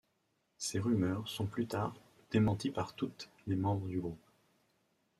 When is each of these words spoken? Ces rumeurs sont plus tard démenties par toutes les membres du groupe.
Ces 0.57 0.79
rumeurs 0.79 1.27
sont 1.27 1.45
plus 1.45 1.67
tard 1.67 1.93
démenties 2.31 2.71
par 2.71 2.95
toutes 2.95 3.29
les 3.45 3.55
membres 3.55 3.87
du 3.87 3.99
groupe. 3.99 4.25